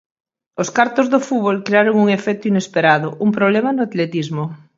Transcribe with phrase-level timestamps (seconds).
[0.61, 4.43] Os cartos do fútbol crearon un efecto inesperado, un problema no atletismo.